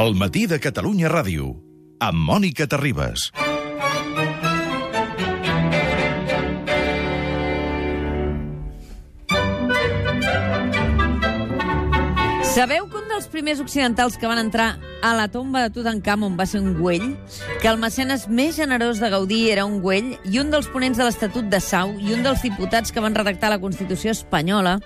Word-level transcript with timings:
El 0.00 0.16
matí 0.18 0.40
de 0.50 0.56
Catalunya 0.58 1.06
Ràdio, 1.06 1.52
amb 2.02 2.18
Mònica 2.28 2.64
Terribas. 2.66 3.28
Sabeu 12.56 12.88
que 12.90 12.98
un 12.98 13.06
dels 13.06 13.30
primers 13.30 13.62
occidentals 13.62 14.18
que 14.18 14.26
van 14.26 14.42
entrar 14.42 14.72
a 15.04 15.12
la 15.12 15.28
tomba 15.28 15.60
de 15.60 15.68
Tutankamon 15.68 16.38
va 16.38 16.46
ser 16.48 16.62
un 16.64 16.78
güell? 16.78 17.10
Que 17.60 17.68
el 17.68 17.76
mecenes 17.76 18.22
més 18.32 18.56
generós 18.56 19.02
de 19.02 19.10
Gaudí 19.12 19.50
era 19.52 19.66
un 19.68 19.82
güell 19.84 20.14
i 20.24 20.38
un 20.40 20.48
dels 20.48 20.70
ponents 20.72 20.96
de 20.96 21.04
l'Estatut 21.04 21.50
de 21.52 21.60
Sau 21.60 21.92
i 22.00 22.14
un 22.16 22.22
dels 22.24 22.40
diputats 22.40 22.88
que 22.88 23.02
van 23.04 23.12
redactar 23.12 23.50
la 23.52 23.60
Constitució 23.60 24.14
espanyola? 24.16 24.78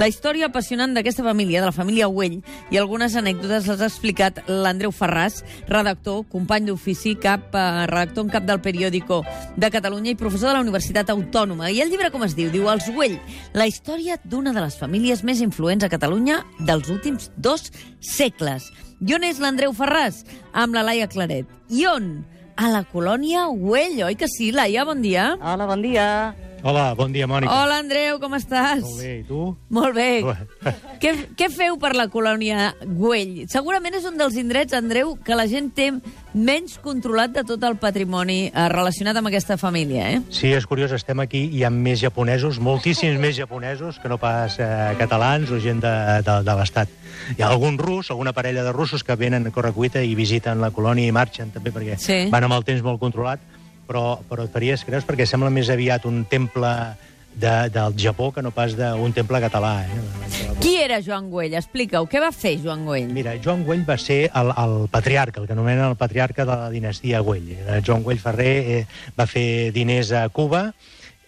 La 0.00 0.08
història 0.08 0.48
apassionant 0.48 0.96
d'aquesta 0.96 1.26
família, 1.26 1.60
de 1.60 1.68
la 1.68 1.76
família 1.76 2.08
Güell, 2.08 2.38
i 2.72 2.80
algunes 2.80 3.18
anècdotes 3.20 3.68
les 3.68 3.84
ha 3.84 3.90
explicat 3.90 4.40
l'Andreu 4.48 4.88
Ferràs, 4.88 5.42
redactor, 5.68 6.24
company 6.32 6.70
d'ofici, 6.70 7.18
cap, 7.20 7.52
eh, 7.52 7.84
redactor 7.92 8.24
en 8.24 8.32
cap 8.38 8.48
del 8.48 8.64
periòdico 8.64 9.20
de 9.56 9.70
Catalunya 9.70 10.14
i 10.14 10.16
professor 10.16 10.48
de 10.48 10.56
la 10.56 10.64
Universitat 10.64 11.12
Autònoma. 11.12 11.68
I 11.68 11.82
el 11.84 11.92
llibre 11.92 12.08
com 12.10 12.24
es 12.24 12.32
diu? 12.38 12.48
Diu 12.48 12.72
Els 12.72 12.88
Güell, 12.88 13.20
la 13.52 13.68
història 13.68 14.16
d'una 14.24 14.56
de 14.56 14.64
les 14.64 14.80
famílies 14.80 15.26
més 15.28 15.44
influents 15.44 15.84
a 15.84 15.92
Catalunya 15.92 16.40
dels 16.58 16.88
últims 16.88 17.28
dos 17.36 17.68
segles. 18.00 18.72
I 18.98 19.14
on 19.14 19.24
és 19.28 19.38
l'Andreu 19.38 19.70
Ferràs? 19.76 20.24
Amb 20.52 20.74
la 20.74 20.82
Laia 20.82 21.06
Claret. 21.10 21.46
I 21.70 21.86
on? 21.86 22.10
A 22.58 22.72
la 22.72 22.82
colònia 22.90 23.44
Güell, 23.54 24.00
oi 24.08 24.16
que 24.18 24.26
sí, 24.26 24.50
Laia? 24.50 24.82
Bon 24.88 24.98
dia. 25.04 25.36
Hola, 25.38 25.68
bon 25.70 25.84
dia. 25.84 26.08
Hola, 26.60 26.92
bon 26.98 27.12
dia, 27.14 27.26
Mònica. 27.30 27.52
Hola, 27.54 27.76
Andreu, 27.78 28.16
com 28.18 28.32
estàs? 28.34 28.80
Molt 28.82 28.98
bé, 28.98 29.10
i 29.20 29.22
tu? 29.22 29.42
Molt 29.70 29.94
bé. 29.94 30.06
Bé. 30.26 30.72
Què, 30.98 31.12
què 31.38 31.46
feu 31.54 31.76
per 31.78 31.92
la 31.94 32.08
colònia 32.10 32.72
Güell? 32.82 33.44
Segurament 33.48 33.94
és 33.94 34.04
un 34.08 34.16
dels 34.18 34.34
indrets, 34.40 34.74
Andreu, 34.74 35.12
que 35.24 35.36
la 35.38 35.44
gent 35.46 35.68
té 35.76 35.92
menys 36.34 36.74
controlat 36.82 37.30
de 37.36 37.44
tot 37.46 37.62
el 37.64 37.76
patrimoni 37.78 38.48
eh, 38.50 38.64
relacionat 38.74 39.16
amb 39.20 39.30
aquesta 39.30 39.54
família, 39.60 40.08
eh? 40.16 40.18
Sí, 40.34 40.50
és 40.52 40.66
curiós, 40.66 40.90
estem 40.98 41.22
aquí, 41.22 41.44
hi 41.54 41.62
ha 41.64 41.70
més 41.70 42.02
japonesos, 42.02 42.58
moltíssims 42.58 43.20
més 43.22 43.36
japonesos 43.38 44.00
que 44.02 44.10
no 44.10 44.18
pas 44.18 44.58
eh, 44.58 44.68
catalans 44.98 45.52
o 45.54 45.60
gent 45.62 45.78
de, 45.84 45.94
de, 46.26 46.40
de 46.42 46.56
l'Estat. 46.58 46.90
Hi 47.36 47.42
ha 47.44 47.52
algun 47.52 47.78
rus, 47.78 48.10
alguna 48.10 48.34
parella 48.34 48.66
de 48.66 48.72
russos 48.74 49.06
que 49.06 49.14
venen 49.16 49.46
a 49.46 49.54
correcuita 49.54 50.02
i 50.02 50.18
visiten 50.18 50.58
la 50.60 50.72
colònia 50.74 51.06
i 51.06 51.14
marxen 51.14 51.54
també 51.54 51.70
perquè 51.74 51.96
Sí. 52.02 52.18
van 52.34 52.50
amb 52.50 52.58
el 52.58 52.66
temps 52.66 52.82
molt 52.82 52.98
controlat, 53.00 53.38
però, 53.88 54.18
però 54.28 54.44
et 54.46 54.52
faries 54.54 54.84
creus 54.86 55.06
perquè 55.08 55.26
sembla 55.26 55.50
més 55.50 55.70
aviat 55.72 56.04
un 56.08 56.24
temple 56.28 56.72
de, 57.38 57.70
del 57.70 57.94
Japó 57.96 58.32
que 58.34 58.42
no 58.42 58.50
pas 58.50 58.74
d'un 58.76 59.14
temple 59.14 59.40
català. 59.40 59.72
Eh? 59.86 60.56
Qui 60.60 60.76
era 60.82 61.00
Joan 61.04 61.30
Güell? 61.30 61.54
Explica-ho. 61.58 62.08
Què 62.10 62.20
va 62.22 62.32
fer 62.34 62.56
Joan 62.62 62.84
Güell? 62.88 63.12
Mira, 63.14 63.36
Joan 63.42 63.64
Güell 63.66 63.86
va 63.88 63.98
ser 64.00 64.24
el, 64.28 64.52
el 64.52 64.76
patriarca, 64.90 65.40
el 65.40 65.46
que 65.46 65.54
anomenen 65.54 65.86
el 65.86 65.96
patriarca 65.96 66.44
de 66.44 66.56
la 66.64 66.70
dinastia 66.70 67.20
Güell. 67.20 67.54
Joan 67.86 68.02
Güell 68.02 68.22
Ferrer 68.22 68.54
eh, 68.58 68.84
va 69.18 69.28
fer 69.30 69.70
diners 69.76 70.12
a 70.12 70.26
Cuba 70.34 70.68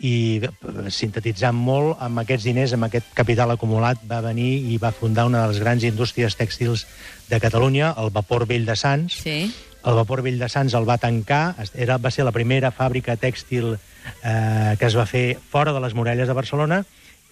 i, 0.00 0.40
sintetitzant 0.88 1.56
molt, 1.56 1.98
amb 2.00 2.22
aquests 2.22 2.46
diners, 2.48 2.74
amb 2.74 2.88
aquest 2.88 3.10
capital 3.14 3.52
acumulat, 3.52 4.00
va 4.08 4.22
venir 4.24 4.50
i 4.72 4.78
va 4.80 4.94
fundar 4.96 5.26
una 5.28 5.44
de 5.44 5.52
les 5.52 5.60
grans 5.62 5.84
indústries 5.84 6.36
tèxtils 6.38 6.86
de 7.28 7.40
Catalunya, 7.40 7.94
el 8.00 8.10
Vapor 8.14 8.48
Vell 8.48 8.64
de 8.66 8.76
Sants. 8.80 9.20
Sí. 9.22 9.42
El 9.84 9.96
Vapor 9.96 10.22
Vell 10.22 10.38
de 10.38 10.48
Sants 10.52 10.74
el 10.76 10.88
va 10.88 10.98
tancar, 11.00 11.56
era, 11.74 11.96
va 11.96 12.10
ser 12.12 12.26
la 12.26 12.34
primera 12.36 12.70
fàbrica 12.74 13.16
tèxtil 13.16 13.74
eh, 13.74 14.76
que 14.78 14.86
es 14.86 14.96
va 14.96 15.06
fer 15.08 15.38
fora 15.40 15.72
de 15.72 15.80
les 15.80 15.94
muralles 15.96 16.28
de 16.28 16.36
Barcelona, 16.36 16.82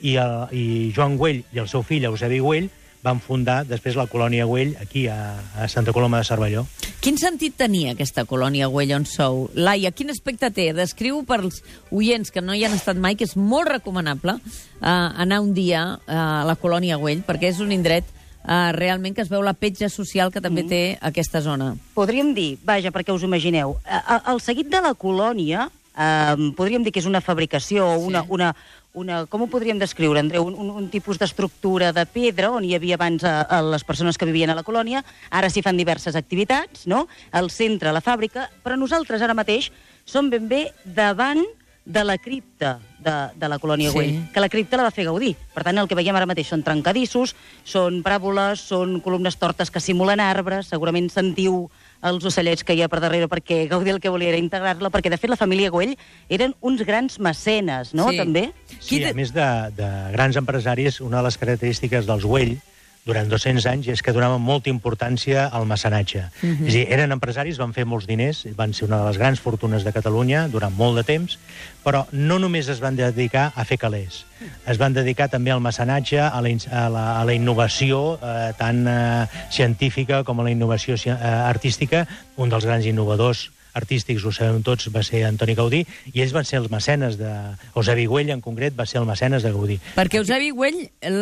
i, 0.00 0.16
el, 0.16 0.34
i 0.54 0.64
Joan 0.96 1.18
Güell 1.18 1.42
i 1.52 1.62
el 1.62 1.68
seu 1.68 1.82
fill, 1.82 2.06
Eusebi 2.08 2.38
Güell, 2.40 2.68
van 3.02 3.20
fundar 3.22 3.62
després 3.66 3.96
la 3.96 4.08
colònia 4.10 4.46
Güell 4.48 4.74
aquí 4.82 5.06
a, 5.06 5.38
a 5.56 5.68
Santa 5.70 5.92
Coloma 5.94 6.18
de 6.18 6.26
Cervelló. 6.26 6.64
Quin 6.98 7.18
sentit 7.20 7.54
tenia 7.58 7.92
aquesta 7.94 8.24
colònia 8.26 8.66
Güell 8.72 8.96
on 8.96 9.06
sou? 9.06 9.44
Laia, 9.54 9.92
quin 9.94 10.10
aspecte 10.10 10.50
té? 10.54 10.72
Descriu 10.74 11.20
pels 11.28 11.62
oients 11.94 12.32
que 12.34 12.42
no 12.42 12.56
hi 12.56 12.64
han 12.66 12.74
estat 12.74 12.98
mai, 12.98 13.14
que 13.14 13.28
és 13.28 13.36
molt 13.38 13.70
recomanable 13.70 14.38
eh, 14.38 14.88
anar 14.88 15.42
un 15.44 15.54
dia 15.54 15.84
eh, 16.00 16.14
a 16.14 16.44
la 16.48 16.58
colònia 16.58 16.98
Güell, 16.98 17.22
perquè 17.26 17.52
és 17.52 17.62
un 17.62 17.70
indret 17.74 18.10
eh, 18.46 18.72
realment 18.72 19.14
que 19.16 19.22
es 19.22 19.28
veu 19.32 19.42
la 19.42 19.54
petja 19.54 19.88
social 19.88 20.30
que 20.32 20.40
també 20.40 20.62
té 20.64 20.98
aquesta 21.00 21.40
zona. 21.40 21.74
Podríem 21.94 22.34
dir, 22.34 22.58
vaja, 22.64 22.92
perquè 22.92 23.12
us 23.14 23.22
imagineu, 23.26 23.78
a- 23.84 24.22
el 24.32 24.40
seguit 24.40 24.68
de 24.68 24.80
la 24.80 24.94
colònia, 24.94 25.70
eh, 25.98 26.52
podríem 26.56 26.84
dir 26.84 26.92
que 26.92 27.00
és 27.00 27.06
una 27.06 27.20
fabricació, 27.20 27.86
o 27.86 27.98
una, 27.98 28.22
Sí. 28.22 28.28
una, 28.30 28.54
una, 28.94 29.26
com 29.26 29.42
ho 29.42 29.46
podríem 29.46 29.78
descriure, 29.78 30.18
Andreu? 30.20 30.42
Un, 30.46 30.54
un, 30.54 30.70
un 30.70 30.88
tipus 30.90 31.18
d'estructura 31.18 31.92
de 31.92 32.04
pedra 32.06 32.50
on 32.50 32.64
hi 32.64 32.74
havia 32.74 32.94
abans 32.96 33.22
a, 33.22 33.42
a 33.42 33.60
les 33.62 33.84
persones 33.84 34.16
que 34.18 34.24
vivien 34.26 34.50
a 34.50 34.54
la 34.56 34.62
colònia, 34.64 35.04
ara 35.30 35.50
s'hi 35.50 35.62
fan 35.62 35.76
diverses 35.76 36.16
activitats, 36.16 36.86
no? 36.86 37.06
Al 37.30 37.50
centre, 37.50 37.92
la 37.92 38.00
fàbrica, 38.02 38.48
però 38.64 38.76
nosaltres 38.76 39.22
ara 39.22 39.34
mateix 39.34 39.70
som 40.04 40.30
ben 40.30 40.48
bé 40.48 40.72
davant 40.84 41.44
de 41.88 42.02
la 42.04 42.18
cripta 42.20 42.78
de, 43.00 43.12
de 43.40 43.48
la 43.48 43.56
colònia 43.58 43.88
Sí. 43.88 43.96
Güell, 43.96 44.16
que 44.34 44.40
la 44.44 44.50
cripta 44.52 44.76
la 44.76 44.84
va 44.84 44.90
fer 44.92 45.06
Gaudí. 45.08 45.30
Per 45.54 45.62
tant, 45.64 45.78
el 45.80 45.88
que 45.88 45.96
veiem 45.96 46.14
ara 46.18 46.26
mateix 46.28 46.50
són 46.52 46.60
trencadissos, 46.62 47.32
són 47.64 48.02
paràboles, 48.04 48.60
són 48.60 48.98
columnes 49.00 49.38
tortes 49.40 49.72
que 49.72 49.80
simulen 49.80 50.20
arbres, 50.20 50.68
segurament 50.68 51.08
sentiu 51.08 51.70
els 52.04 52.24
ocellets 52.28 52.62
que 52.62 52.76
hi 52.76 52.82
ha 52.84 52.90
per 52.92 53.00
darrere 53.00 53.26
perquè 53.32 53.62
Gaudí 53.70 53.90
el 53.90 54.00
que 54.04 54.12
volia 54.12 54.28
era 54.34 54.38
integrar-la, 54.38 54.90
perquè 54.92 55.08
de 55.10 55.16
fet 55.16 55.32
la 55.32 55.40
família 55.40 55.72
Güell 55.72 55.96
eren 56.28 56.52
uns 56.60 56.84
grans 56.84 57.16
mecenes, 57.18 57.94
no?, 57.94 58.10
Sí. 58.12 58.18
també? 58.20 58.52
Sí, 58.78 59.02
a 59.04 59.14
més 59.16 59.32
de, 59.32 59.48
de 59.74 59.88
grans 60.12 60.36
empresaris, 60.36 61.00
una 61.00 61.22
de 61.22 61.30
les 61.30 61.38
característiques 61.40 62.04
dels 62.06 62.24
Güell 62.28 62.58
durant 63.08 63.28
200 63.32 63.64
anys 63.70 63.88
és 63.88 64.02
que 64.04 64.12
donaven 64.12 64.42
molta 64.44 64.68
importància 64.68 65.46
al 65.48 65.64
mecenatge. 65.66 66.26
Mhm. 66.42 66.66
És 66.68 66.74
a 66.74 66.76
dir, 66.76 66.86
eren 66.92 67.12
empresaris, 67.16 67.56
van 67.58 67.72
fer 67.72 67.86
molts 67.88 68.06
diners, 68.06 68.44
van 68.56 68.74
ser 68.76 68.84
una 68.88 68.98
de 69.00 69.08
les 69.08 69.18
grans 69.18 69.40
fortunes 69.40 69.82
de 69.84 69.92
Catalunya 69.96 70.46
durant 70.52 70.74
molt 70.76 70.96
de 71.00 71.04
temps, 71.08 71.38
però 71.84 72.04
no 72.12 72.38
només 72.38 72.68
es 72.68 72.80
van 72.84 72.96
dedicar 73.00 73.52
a 73.56 73.64
fer 73.64 73.78
calés, 73.80 74.24
es 74.66 74.78
van 74.78 74.92
dedicar 74.92 75.28
també 75.32 75.50
al 75.50 75.60
mecenatge, 75.64 76.20
a 76.20 76.40
la, 76.44 76.50
a 76.70 76.88
la, 76.92 77.04
a 77.20 77.24
la 77.24 77.34
innovació, 77.34 78.18
eh, 78.22 78.52
tant 78.58 78.84
eh, 78.86 79.26
científica 79.50 80.22
com 80.24 80.40
a 80.40 80.44
la 80.44 80.50
innovació 80.52 80.96
ci- 81.00 81.08
eh, 81.10 81.16
artística. 81.48 82.06
Un 82.36 82.48
dels 82.52 82.64
grans 82.68 82.84
innovadors 82.86 83.48
artístics, 83.78 84.24
ho 84.26 84.32
sabem 84.34 84.60
tots, 84.66 84.90
va 84.94 85.02
ser 85.06 85.24
Antoni 85.28 85.54
Gaudí, 85.58 85.84
i 86.12 86.22
ells 86.24 86.34
van 86.36 86.46
ser 86.48 86.60
els 86.62 86.70
mecenes 86.72 87.18
de... 87.20 87.30
Eusebi 87.74 88.06
Güell, 88.10 88.32
en 88.34 88.42
concret, 88.44 88.76
va 88.78 88.86
ser 88.86 89.00
el 89.00 89.08
mecenes 89.08 89.46
de 89.46 89.52
Gaudí. 89.54 89.78
Perquè 89.96 90.20
Eusebi 90.20 90.50
Güell, 90.54 90.80
el, 91.08 91.20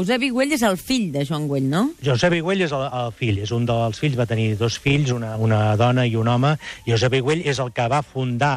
Eusebi 0.00 0.32
Güell 0.34 0.56
és 0.56 0.64
el 0.66 0.78
fill 0.80 1.10
de 1.14 1.26
Joan 1.28 1.46
Güell, 1.50 1.68
no? 1.70 1.84
Josepi 2.04 2.40
Güell 2.44 2.64
és 2.66 2.74
el, 2.74 2.86
el 3.02 3.14
fill, 3.16 3.42
és 3.44 3.52
un 3.54 3.68
dels 3.68 4.00
fills, 4.00 4.18
va 4.18 4.28
tenir 4.30 4.54
dos 4.58 4.80
fills, 4.82 5.12
una, 5.14 5.36
una 5.36 5.76
dona 5.80 6.06
i 6.08 6.16
un 6.16 6.28
home, 6.28 6.56
i 6.86 6.94
Josepi 6.94 7.22
Güell 7.24 7.46
és 7.46 7.60
el 7.62 7.72
que 7.76 7.88
va 7.90 8.02
fundar, 8.02 8.56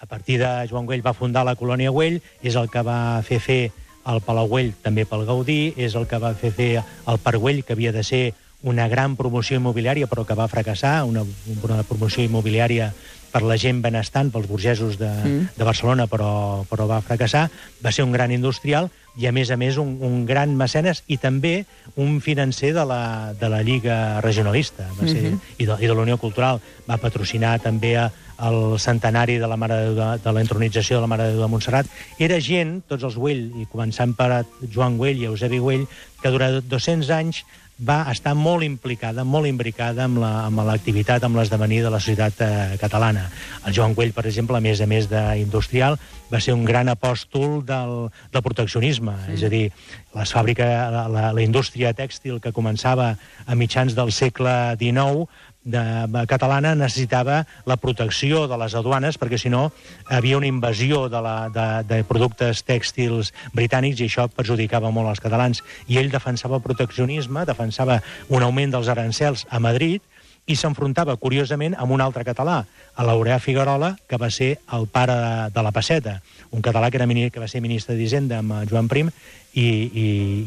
a 0.00 0.06
partir 0.06 0.38
de 0.40 0.50
Joan 0.70 0.86
Güell 0.88 1.04
va 1.06 1.16
fundar 1.16 1.44
la 1.48 1.56
colònia 1.56 1.92
Güell, 1.92 2.20
és 2.42 2.56
el 2.56 2.70
que 2.72 2.84
va 2.86 3.20
fer 3.26 3.40
fer 3.40 3.62
el 4.10 4.22
Palau 4.24 4.48
Güell 4.48 4.72
també 4.82 5.04
pel 5.08 5.26
Gaudí, 5.28 5.74
és 5.76 5.94
el 5.98 6.06
que 6.08 6.20
va 6.20 6.32
fer 6.34 6.52
fer 6.56 6.70
el 6.80 7.18
Parc 7.22 7.40
Güell, 7.40 7.64
que 7.64 7.76
havia 7.76 7.92
de 7.92 8.04
ser 8.04 8.22
una 8.62 8.88
gran 8.88 9.16
promoció 9.16 9.56
immobiliària, 9.56 10.06
però 10.06 10.26
que 10.26 10.34
va 10.36 10.48
fracassar, 10.48 11.04
una, 11.04 11.22
una 11.62 11.82
promoció 11.82 12.22
immobiliària 12.24 12.92
per 13.30 13.42
la 13.46 13.54
gent 13.56 13.78
benestant, 13.80 14.32
pels 14.34 14.48
burgesos 14.50 14.98
de, 14.98 15.06
Mm. 15.08 15.48
de 15.56 15.64
Barcelona, 15.64 16.06
però, 16.10 16.64
però 16.68 16.88
va 16.90 17.00
fracassar. 17.00 17.48
Va 17.84 17.92
ser 17.92 18.02
un 18.04 18.10
gran 18.12 18.32
industrial 18.32 18.90
i, 19.16 19.26
a 19.26 19.32
més 19.32 19.50
a 19.50 19.56
més, 19.56 19.76
un, 19.78 19.98
un 20.02 20.24
gran 20.26 20.56
mecenes 20.56 21.04
i 21.06 21.16
també 21.16 21.64
un 21.96 22.20
financer 22.20 22.72
de 22.74 22.84
la, 22.84 23.32
de 23.38 23.48
la 23.48 23.62
Lliga 23.62 24.20
Regionalista 24.20 24.88
va 25.00 25.06
ser, 25.06 25.22
Mhm. 25.30 25.38
i 25.58 25.66
de, 25.66 25.76
i 25.78 25.86
de 25.86 25.94
la 25.94 26.02
Unió 26.02 26.18
Cultural. 26.18 26.60
Va 26.90 26.96
patrocinar 26.98 27.60
també 27.60 27.96
a, 27.96 28.10
el 28.40 28.78
centenari 28.80 29.36
de 29.38 29.46
la, 29.46 29.56
Mare 29.56 29.74
de, 29.76 29.84
Déu 29.84 29.94
de, 29.94 30.18
de 30.24 30.32
la 30.32 30.40
intronització 30.40 30.96
de 30.96 31.00
la 31.02 31.06
Mare 31.06 31.24
de 31.24 31.32
Déu 31.34 31.42
de 31.42 31.48
Montserrat. 31.48 31.86
Era 32.18 32.40
gent, 32.40 32.82
tots 32.88 33.04
els 33.04 33.14
Güell, 33.16 33.50
i 33.62 33.66
començant 33.70 34.14
per 34.16 34.44
Joan 34.72 34.96
Güell 34.98 35.20
i 35.22 35.26
Eusebi 35.30 35.58
Güell, 35.60 35.86
que 36.22 36.30
durant 36.34 36.58
200 36.66 37.10
anys 37.10 37.44
va 37.80 38.04
estar 38.12 38.34
molt 38.36 38.62
implicada, 38.66 39.24
molt 39.24 39.48
imbricada 39.48 40.04
amb 40.04 40.18
la- 40.20 40.46
amb 40.46 40.60
l'activitat, 40.66 41.24
amb 41.24 41.36
l'esdevenir 41.36 41.82
de 41.82 41.90
la 41.90 42.00
societat 42.00 42.40
eh, 42.44 42.76
catalana. 42.80 43.30
El 43.66 43.72
Joan 43.72 43.94
Güell, 43.94 44.12
per 44.12 44.26
exemple, 44.26 44.56
a 44.56 44.60
més 44.60 44.80
a 44.80 44.86
més 44.86 45.08
d'industrial, 45.08 45.98
va 46.30 46.40
ser 46.40 46.52
un 46.54 46.64
gran 46.64 46.88
apòstol 46.92 47.64
del, 47.64 48.10
del 48.32 48.42
proteccionisme, 48.42 49.12
mm. 49.12 49.34
és 49.34 49.42
a 49.42 49.48
dir, 49.48 49.64
les 50.14 50.32
fàbriques, 50.34 50.66
la, 50.66 51.06
la, 51.08 51.32
la 51.32 51.42
indústria 51.42 51.92
tèxtil 51.94 52.40
que 52.40 52.52
començava 52.52 53.16
a 53.46 53.54
mitjans 53.54 53.96
del 53.96 54.12
segle 54.12 54.76
XIX 54.78 55.26
de, 55.64 56.24
catalana 56.28 56.74
necessitava 56.74 57.44
la 57.68 57.76
protecció 57.76 58.46
de 58.48 58.58
les 58.60 58.74
aduanes 58.74 59.18
perquè 59.20 59.38
si 59.38 59.52
no 59.52 59.68
havia 60.08 60.38
una 60.38 60.48
invasió 60.48 61.08
de, 61.12 61.20
la, 61.20 61.36
de, 61.52 61.66
de 61.88 62.00
productes 62.08 62.64
tèxtils 62.64 63.34
britànics 63.56 64.00
i 64.00 64.08
això 64.08 64.28
perjudicava 64.32 64.90
molt 64.90 65.12
als 65.12 65.20
catalans. 65.20 65.64
I 65.88 66.00
ell 66.00 66.10
defensava 66.12 66.56
el 66.56 66.64
proteccionisme, 66.64 67.44
defensava 67.48 68.00
un 68.28 68.46
augment 68.46 68.72
dels 68.72 68.88
arancels 68.88 69.46
a 69.50 69.60
Madrid 69.60 70.02
i 70.50 70.56
s'enfrontava, 70.58 71.14
curiosament, 71.20 71.76
amb 71.78 71.92
un 71.94 72.00
altre 72.02 72.24
català, 72.26 72.64
a 72.96 73.04
l'Aureà 73.06 73.38
Figuerola, 73.38 73.92
que 74.08 74.18
va 74.18 74.30
ser 74.34 74.56
el 74.74 74.88
pare 74.90 75.14
de, 75.14 75.34
de 75.54 75.62
la 75.62 75.70
Passeta, 75.70 76.16
un 76.50 76.64
català 76.64 76.90
que, 76.90 76.98
era, 76.98 77.06
que 77.30 77.42
va 77.42 77.48
ser 77.48 77.62
ministre 77.62 77.94
d'Hisenda 77.94 78.40
amb 78.40 78.56
eh, 78.56 78.64
Joan 78.70 78.88
Prim, 78.90 79.12
i, 79.54 79.62
i, 79.62 80.06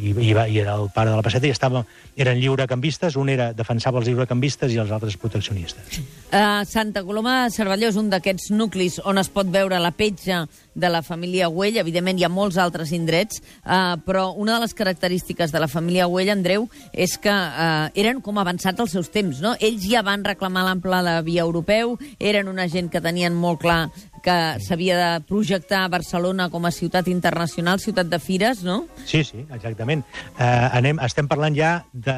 i, 0.10 0.14
i, 0.30 0.34
va, 0.34 0.48
i 0.48 0.60
era 0.60 0.76
el 0.80 0.90
pare 0.94 1.12
de 1.12 1.18
la 1.18 1.24
Passeta, 1.26 1.48
i 1.48 1.54
estava, 1.54 1.84
eren 2.16 2.40
lliurecanvistes, 2.40 3.18
un 3.20 3.32
era 3.34 3.52
defensava 3.54 4.00
els 4.00 4.08
lliurecanvistes 4.08 4.72
i 4.72 4.80
els 4.80 4.94
altres 4.96 5.18
proteccionistes. 5.20 6.00
Uh, 6.34 6.64
Santa 6.70 7.04
Coloma 7.04 7.44
de 7.44 7.54
Cervelló 7.54 7.90
és 7.92 8.00
un 8.00 8.10
d'aquests 8.14 8.52
nuclis 8.56 9.00
on 9.04 9.20
es 9.22 9.30
pot 9.34 9.50
veure 9.52 9.80
la 9.82 9.92
petja 9.92 10.46
de 10.74 10.90
la 10.90 11.04
família 11.06 11.50
Güell. 11.52 11.78
Evidentment, 11.82 12.20
hi 12.20 12.26
ha 12.26 12.32
molts 12.32 12.58
altres 12.62 12.94
indrets, 12.96 13.44
uh, 13.66 14.00
però 14.06 14.30
una 14.40 14.56
de 14.56 14.64
les 14.66 14.74
característiques 14.78 15.52
de 15.52 15.62
la 15.62 15.68
família 15.68 16.08
Güell, 16.08 16.32
Andreu, 16.34 16.70
és 16.94 17.18
que 17.22 17.34
uh, 17.34 17.92
eren 17.94 18.24
com 18.24 18.40
avançats 18.40 18.80
als 18.80 18.96
seus 18.96 19.12
temps. 19.14 19.44
No? 19.44 19.54
Ells 19.60 19.86
ja 19.90 20.06
van 20.06 20.24
reclamar 20.26 20.66
l'ample 20.66 21.04
de 21.04 21.20
via 21.28 21.44
europeu, 21.44 21.98
eren 22.20 22.50
una 22.50 22.70
gent 22.72 22.90
que 22.90 23.04
tenien 23.04 23.36
molt 23.36 23.62
clar 23.62 23.84
que 24.24 24.36
s'havia 24.64 24.96
de 24.98 25.08
projectar 25.28 25.82
Barcelona 25.92 26.48
com 26.50 26.64
a 26.66 26.72
ciutat 26.72 27.10
internacional, 27.12 27.82
ciutat 27.84 28.08
de 28.08 28.20
fires, 28.24 28.62
no? 28.64 28.86
Sí, 29.06 29.24
sí, 29.28 29.44
exactament. 29.52 30.06
Uh, 30.38 30.70
anem, 30.80 31.00
estem 31.04 31.28
parlant 31.28 31.56
ja 31.58 31.74
de, 31.92 32.16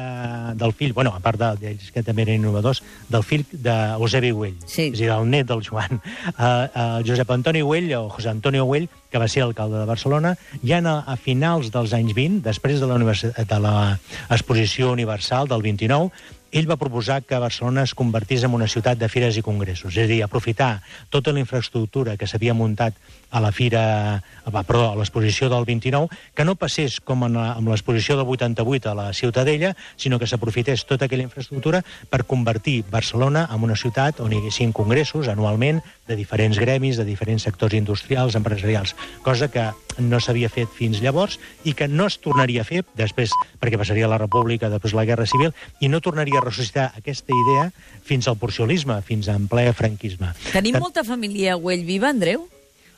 del 0.54 0.72
fill, 0.72 0.92
bueno, 0.94 1.10
a 1.16 1.20
part 1.20 1.40
de- 1.40 1.52
d'ells 1.60 1.90
que 1.90 2.04
també 2.06 2.22
eren 2.22 2.38
innovadors, 2.38 2.82
del 3.10 3.24
fill 3.26 3.42
d'Eusebi 3.50 4.30
Güell, 4.30 4.54
Sí. 4.66 4.92
és 4.92 5.00
a 5.00 5.02
dir, 5.02 5.10
el 5.16 5.28
net 5.30 5.46
del 5.50 5.64
Joan. 5.66 5.98
Uh, 5.98 6.38
uh, 6.38 7.02
Josep 7.06 7.30
Antoni 7.34 7.62
Güell, 7.66 7.90
o 7.98 8.08
José 8.08 8.30
Antonio 8.30 8.64
Güell, 8.64 8.88
que 9.10 9.18
va 9.18 9.26
ser 9.28 9.42
alcalde 9.42 9.78
de 9.78 9.86
Barcelona, 9.86 10.36
ja 10.62 10.78
a, 10.78 10.98
a 11.12 11.16
finals 11.16 11.70
dels 11.74 11.92
anys 11.96 12.14
20, 12.14 12.42
després 12.46 12.80
de 12.80 13.58
l'exposició 13.58 14.92
universal 14.92 15.48
del 15.48 15.62
29, 15.62 16.10
ell 16.52 16.68
va 16.70 16.78
proposar 16.78 17.22
que 17.26 17.38
Barcelona 17.42 17.82
es 17.82 17.94
convertís 17.94 18.44
en 18.46 18.54
una 18.54 18.68
ciutat 18.68 18.98
de 18.98 19.08
fires 19.08 19.36
i 19.36 19.42
congressos, 19.42 19.96
és 19.96 20.04
a 20.04 20.10
dir, 20.10 20.22
aprofitar 20.24 20.80
tota 21.10 21.32
la 21.32 21.42
infraestructura 21.42 22.16
que 22.16 22.26
s'havia 22.26 22.54
muntat 22.54 22.94
a 23.30 23.40
la 23.42 23.50
fira, 23.52 24.22
va, 24.46 24.62
perdó, 24.62 24.92
a 24.92 24.96
l'exposició 24.96 25.50
del 25.50 25.66
29, 25.66 26.08
que 26.34 26.46
no 26.46 26.54
passés 26.56 27.00
com 27.00 27.26
en 27.26 27.36
amb 27.36 27.68
l'exposició 27.68 28.16
del 28.16 28.30
88 28.30 28.90
a 28.90 28.94
la 28.96 29.08
Ciutadella, 29.12 29.74
sinó 29.96 30.18
que 30.18 30.28
s'aprofités 30.30 30.86
tota 30.86 31.06
aquella 31.06 31.26
infraestructura 31.26 31.82
per 32.10 32.24
convertir 32.24 32.84
Barcelona 32.90 33.48
en 33.52 33.66
una 33.66 33.76
ciutat 33.76 34.22
on 34.22 34.32
hi 34.32 34.40
haguessin 34.40 34.72
congressos 34.72 35.28
anualment 35.28 35.82
de 36.06 36.16
diferents 36.16 36.58
gremis, 36.58 36.96
de 36.96 37.04
diferents 37.04 37.42
sectors 37.42 37.74
industrials, 37.74 38.38
empresarials, 38.38 38.94
cosa 39.22 39.50
que 39.50 39.72
no 39.98 40.20
s'havia 40.20 40.50
fet 40.52 40.70
fins 40.76 41.00
llavors 41.02 41.38
i 41.64 41.72
que 41.74 41.88
no 41.88 42.06
es 42.06 42.18
tornaria 42.22 42.62
a 42.62 42.68
fer 42.68 42.84
després, 42.98 43.32
perquè 43.60 43.78
passaria 43.80 44.08
la 44.10 44.20
República, 44.20 44.70
després 44.70 44.94
la 44.94 45.06
Guerra 45.08 45.26
Civil, 45.26 45.54
i 45.80 45.88
no 45.88 46.02
tornaria 46.04 46.35
a 46.38 46.44
ressuscitar 46.44 46.92
aquesta 46.96 47.32
idea 47.34 47.70
fins 48.06 48.28
al 48.28 48.36
porciolisme, 48.36 49.00
fins 49.02 49.28
en 49.28 49.48
ple 49.48 49.72
franquisme. 49.72 50.32
Tenim 50.52 50.74
Tant- 50.76 50.82
molta 50.84 51.04
família 51.04 51.54
Güell 51.56 51.84
viva, 51.84 52.08
Andreu? 52.10 52.48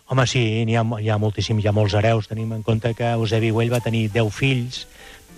Home, 0.09 0.25
sí, 0.27 0.65
n'hi 0.65 0.77
ha, 0.77 0.85
hi 1.03 1.11
ha 1.13 1.19
moltíssim, 1.21 1.59
hi 1.61 1.67
ha 1.69 1.73
molts 1.77 1.93
hereus. 1.95 2.29
Tenim 2.29 2.53
en 2.57 2.63
compte 2.63 2.95
que 2.97 3.11
Eusebi 3.13 3.51
Güell 3.51 3.73
va 3.73 3.81
tenir 3.85 4.07
10 4.11 4.31
fills, 4.33 4.87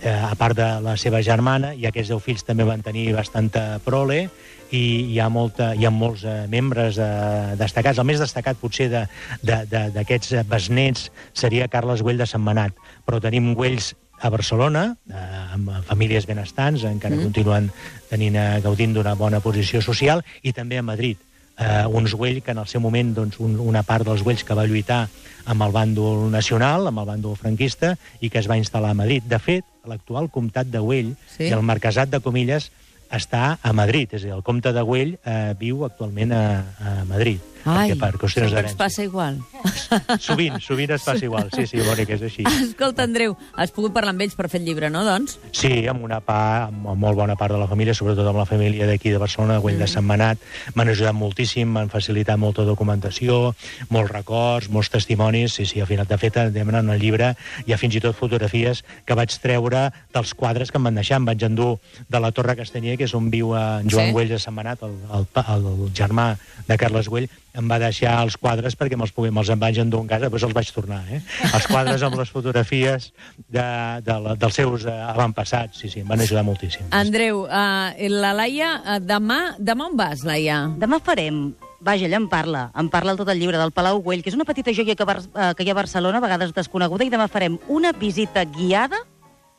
eh, 0.01 0.09
a 0.09 0.33
part 0.39 0.55
de 0.55 0.79
la 0.81 0.95
seva 0.97 1.19
germana, 1.21 1.73
i 1.75 1.85
aquests 1.85 2.09
10 2.13 2.23
fills 2.23 2.43
també 2.47 2.63
van 2.63 2.81
tenir 2.81 3.11
bastanta 3.13 3.79
prole, 3.83 4.29
i 4.71 5.11
hi 5.11 5.19
ha, 5.19 5.27
molta, 5.27 5.73
hi 5.75 5.83
ha 5.83 5.91
molts 5.91 6.23
eh, 6.23 6.45
membres 6.47 6.95
eh, 6.97 7.55
destacats. 7.59 7.99
El 7.99 8.05
més 8.07 8.21
destacat, 8.23 8.55
potser, 8.55 8.87
de- 8.89 9.03
de- 9.43 9.65
de- 9.67 9.89
d'aquests 9.91 10.31
eh, 10.39 10.43
besnets 10.47 11.09
seria 11.33 11.67
Carles 11.67 11.99
Güell 12.01 12.17
de 12.23 12.25
Sentmenat, 12.25 12.71
però 13.05 13.19
tenim 13.19 13.51
Güells 13.53 13.91
a 14.21 14.29
Barcelona, 14.29 14.85
eh, 15.09 15.25
amb 15.57 15.73
famílies 15.89 16.27
benestants, 16.29 16.85
encara 16.85 17.17
mm. 17.17 17.25
continuen 17.27 17.71
tenint, 18.09 18.37
eh, 18.37 18.61
gaudint 18.63 18.93
d'una 18.93 19.15
bona 19.17 19.41
posició 19.41 19.81
social, 19.81 20.23
i 20.41 20.53
també 20.53 20.77
a 20.77 20.85
Madrid 20.85 21.17
eh, 21.61 21.85
uns 21.87 22.13
Güell 22.13 22.41
que 22.41 22.51
en 22.51 22.57
el 22.57 22.67
seu 22.67 22.81
moment, 22.81 23.13
doncs, 23.15 23.39
un, 23.39 23.59
una 23.59 23.83
part 23.83 24.07
dels 24.07 24.23
Güells 24.23 24.43
que 24.47 24.57
va 24.57 24.67
lluitar 24.67 25.07
amb 25.49 25.65
el 25.65 25.73
bàndol 25.73 26.29
nacional, 26.33 26.87
amb 26.87 27.01
el 27.01 27.09
bàndol 27.09 27.37
franquista, 27.37 27.95
i 28.21 28.29
que 28.29 28.41
es 28.41 28.49
va 28.49 28.59
instal·lar 28.59 28.93
a 28.93 28.97
Madrid. 28.97 29.25
De 29.27 29.39
fet, 29.41 29.65
l'actual 29.89 30.29
comtat 30.29 30.69
de 30.69 30.79
Güell 30.79 31.15
Sí. 31.35 31.49
i 31.49 31.53
el 31.55 31.65
marquesat 31.65 32.09
de 32.09 32.21
Comilles 32.21 32.71
està 33.11 33.57
a 33.61 33.73
Madrid, 33.73 34.13
és 34.13 34.23
a 34.23 34.29
dir, 34.29 34.35
el 34.35 34.43
comte 34.43 34.71
de 34.71 34.81
Güell 34.81 35.17
eh, 35.25 35.53
viu 35.59 35.83
actualment 35.85 36.31
a, 36.31 36.43
a 36.79 36.93
Madrid. 37.09 37.41
Ai, 37.65 37.93
per 37.99 38.13
qüestions 38.17 38.51
d'herència. 38.51 38.77
passa 38.77 39.03
igual. 39.03 39.39
Sovint, 40.19 40.57
sovint 40.63 40.91
es 40.95 41.03
passa 41.05 41.25
igual. 41.25 41.49
Sí, 41.53 41.65
sí, 41.67 41.77
Mònica, 41.85 42.15
és 42.15 42.21
així. 42.25 42.43
Escolta, 42.47 43.03
Andreu, 43.03 43.35
has 43.59 43.71
pogut 43.75 43.93
parlar 43.93 44.13
amb 44.15 44.23
ells 44.25 44.35
per 44.37 44.47
fer 44.49 44.61
el 44.61 44.65
llibre, 44.67 44.89
no, 44.93 45.03
doncs? 45.05 45.37
Sí, 45.55 45.85
amb 45.91 46.03
una 46.07 46.19
part, 46.25 46.71
amb 46.71 46.97
molt 47.01 47.17
bona 47.19 47.35
part 47.39 47.53
de 47.53 47.59
la 47.61 47.67
família, 47.69 47.93
sobretot 47.97 48.27
amb 48.27 48.39
la 48.41 48.45
família 48.49 48.87
d'aquí 48.89 49.11
de 49.13 49.19
Barcelona, 49.21 49.57
de 49.59 49.63
Güell 49.65 49.79
de 49.81 49.87
Sentmenat, 49.91 50.39
m'han 50.75 50.89
ajudat 50.93 51.13
moltíssim, 51.17 51.69
m'han 51.75 51.91
facilitat 51.93 52.39
molta 52.41 52.65
documentació, 52.67 53.53
molts 53.89 54.11
records, 54.15 54.69
molts 54.73 54.89
testimonis, 54.93 55.53
sí, 55.59 55.65
sí, 55.69 55.81
al 55.83 55.87
final, 55.91 56.07
de 56.07 56.17
fet, 56.21 56.37
en 56.41 56.89
el 56.89 56.99
llibre 57.01 57.33
hi 57.67 57.73
ha 57.73 57.77
fins 57.81 57.95
i 57.97 58.01
tot 58.03 58.15
fotografies 58.17 58.83
que 59.05 59.17
vaig 59.17 59.33
treure 59.43 59.89
dels 60.13 60.33
quadres 60.37 60.71
que 60.71 60.79
em 60.79 60.87
van 60.89 60.95
deixar, 60.97 61.19
em 61.21 61.27
vaig 61.29 61.43
endur 61.45 61.75
de 62.09 62.19
la 62.23 62.31
Torre 62.31 62.55
Castanyer, 62.59 62.97
que 62.97 63.05
és 63.09 63.13
on 63.17 63.29
viu 63.33 63.53
en 63.57 63.89
Joan 63.91 64.09
Sí. 64.11 64.15
Güell 64.15 64.29
de 64.33 64.39
Sentmenat, 64.39 64.81
el, 64.87 64.95
el, 65.13 65.25
pa- 65.31 65.45
el, 65.55 65.67
germà 65.95 66.33
de 66.67 66.77
Carles 66.77 67.07
Güell, 67.11 67.29
em 67.57 67.67
va 67.71 67.79
deixar 67.81 68.13
els 68.23 68.37
quadres 68.39 68.77
perquè 68.79 68.97
me'ls 68.99 69.11
pugui- 69.15 69.31
me'ls 69.33 69.49
en 69.51 69.59
vaig 69.59 69.79
endur 69.81 70.01
en 70.03 70.07
casa, 70.07 70.27
després 70.27 70.45
els 70.47 70.55
vaig 70.55 70.71
tornar, 70.75 71.01
eh? 71.11 71.21
Els 71.53 71.67
quadres 71.67 72.03
amb 72.07 72.15
les 72.19 72.29
fotografies 72.31 73.11
de, 73.47 73.65
de 74.05 74.19
la, 74.25 74.35
dels 74.39 74.55
seus 74.55 74.85
eh, 74.85 74.93
avantpassats, 75.11 75.81
sí, 75.81 75.89
sí, 75.91 76.03
em 76.05 76.07
van 76.07 76.21
ajudar 76.23 76.45
moltíssim. 76.47 76.87
Andreu, 76.95 77.43
uh, 77.45 78.09
la 78.11 78.31
Laia, 78.37 78.71
uh, 78.85 78.99
demà, 79.03 79.41
demà 79.59 79.89
on 79.91 79.99
vas, 79.99 80.23
Laia? 80.27 80.63
Demà 80.79 81.01
farem 81.03 81.51
Vaja, 81.81 82.05
ella 82.05 82.19
em 82.21 82.27
parla, 82.29 82.67
em 82.77 82.91
parla 82.93 83.15
tot 83.17 83.29
el 83.33 83.39
llibre 83.41 83.57
del 83.57 83.71
Palau 83.73 84.03
Güell, 84.05 84.21
que 84.21 84.29
és 84.29 84.35
una 84.37 84.45
petita 84.45 84.69
joia 84.69 84.93
que, 84.93 85.05
Bar 85.07 85.17
que 85.57 85.65
hi 85.65 85.71
ha 85.71 85.73
a 85.73 85.79
Barcelona, 85.79 86.19
a 86.19 86.21
vegades 86.21 86.53
desconeguda, 86.53 87.07
i 87.07 87.09
demà 87.09 87.25
farem 87.25 87.55
una 87.73 87.89
visita 87.91 88.43
guiada 88.45 88.99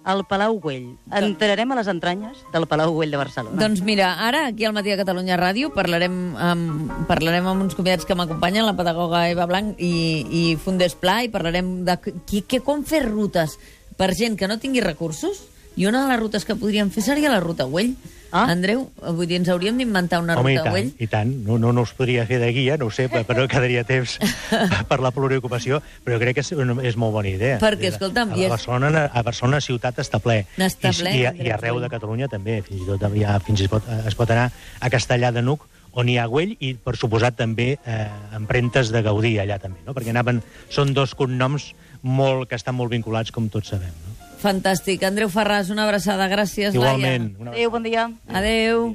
al 0.05 0.25
Palau 0.27 0.59
Güell. 0.61 0.97
Entrarem 1.15 1.73
a 1.73 1.79
les 1.79 1.89
entranyes 1.91 2.41
del 2.53 2.67
Palau 2.71 2.93
Güell 2.95 3.13
de 3.15 3.21
Barcelona. 3.21 3.59
Doncs 3.61 3.83
mira, 3.87 4.13
ara 4.27 4.47
aquí 4.49 4.67
al 4.67 4.75
Matí 4.77 4.91
de 4.91 4.99
Catalunya 5.01 5.39
Ràdio 5.41 5.73
parlarem 5.75 6.17
amb, 6.37 6.91
parlarem 7.11 7.47
amb 7.47 7.67
uns 7.67 7.77
convidats 7.79 8.09
que 8.09 8.17
m'acompanyen, 8.19 8.67
la 8.67 8.77
pedagoga 8.79 9.29
Eva 9.31 9.47
Blanc 9.51 9.79
i, 9.79 9.93
i 10.27 10.43
Fundes 10.57 10.97
Pla, 10.99 11.23
i 11.23 11.33
parlarem 11.33 11.83
de 11.87 11.99
qui, 12.03 12.43
que, 12.43 12.63
com 12.65 12.85
fer 12.85 13.05
rutes 13.07 13.59
per 13.97 14.13
gent 14.19 14.39
que 14.39 14.49
no 14.51 14.59
tingui 14.59 14.83
recursos, 14.85 15.47
i 15.77 15.87
una 15.89 16.03
de 16.05 16.11
les 16.13 16.21
rutes 16.21 16.45
que 16.45 16.57
podríem 16.59 16.91
fer 16.93 17.03
seria 17.05 17.31
la 17.33 17.41
ruta 17.41 17.65
Güell. 17.65 17.95
Ah. 18.33 18.47
Andreu, 18.49 18.87
vull 19.13 19.27
dir, 19.29 19.37
ens 19.43 19.49
hauríem 19.53 19.77
d'inventar 19.77 20.23
una 20.23 20.39
Home, 20.41 20.55
i 20.55 20.57
ruta 20.57 20.65
tant, 20.65 20.73
Güell? 20.73 20.87
i 21.05 21.07
tant. 21.13 21.33
No, 21.45 21.59
no, 21.61 21.69
no 21.77 21.83
us 21.85 21.91
podria 21.93 22.25
fer 22.25 22.39
de 22.41 22.49
guia, 22.57 22.79
no 22.81 22.87
ho 22.89 22.91
sé, 22.91 23.11
però 23.13 23.43
no 23.43 23.45
quedaria 23.49 23.83
temps 23.85 24.15
per 24.89 24.99
la 25.05 25.11
pluriocupació, 25.13 25.83
però 26.05 26.17
crec 26.23 26.39
que 26.39 26.45
és, 26.47 26.53
és 26.89 26.97
molt 26.97 27.13
bona 27.13 27.29
idea. 27.29 27.59
Perquè, 27.61 27.91
escolta'm, 27.93 28.33
a, 28.33 28.39
i 28.41 28.47
és- 28.47 28.55
Barcelona, 28.55 29.05
a 29.13 29.23
Barcelona 29.27 29.61
ciutat 29.61 30.01
està 30.01 30.21
ple. 30.25 30.47
Està 30.57 30.95
I, 30.95 30.99
ple, 31.03 31.13
i, 31.13 31.27
Andreu 31.29 31.47
i 31.51 31.53
arreu 31.59 31.81
de 31.85 31.93
Catalunya 31.93 32.31
també, 32.33 32.63
fins 32.65 32.81
i 32.81 32.89
tot 32.89 33.05
ja, 33.21 33.37
fins 33.45 33.61
i 33.67 33.69
tot 33.69 33.93
es 34.01 34.17
pot 34.17 34.33
anar 34.33 34.49
a 34.81 34.91
Castellà 34.97 35.29
de 35.37 35.45
Nuc, 35.45 35.69
on 35.93 36.09
hi 36.09 36.17
ha 36.17 36.25
Güell, 36.25 36.57
i 36.65 36.73
per 36.81 36.97
suposat 36.97 37.37
també 37.37 37.75
eh, 37.85 37.99
empremtes 38.39 38.89
de 38.95 39.03
Gaudí 39.05 39.35
allà 39.43 39.59
també, 39.61 39.85
no? 39.85 39.93
perquè 39.93 40.09
anaven, 40.15 40.41
són 40.73 40.95
dos 40.97 41.13
cognoms 41.15 41.75
molt, 42.01 42.49
que 42.49 42.57
estan 42.57 42.81
molt 42.81 42.91
vinculats, 42.97 43.31
com 43.31 43.53
tots 43.53 43.75
sabem. 43.77 43.93
No? 44.07 44.12
Fantàstic. 44.43 45.05
Andreu 45.07 45.31
Ferràs, 45.31 45.71
una 45.71 45.87
abraçada. 45.87 46.27
Gràcies, 46.33 46.75
Igualment. 46.75 47.31
Laia. 47.31 47.43
Una 47.47 47.55
Adéu, 47.55 47.71
bon 47.71 47.87
dia. 47.87 48.09
Adéu. 48.29 48.89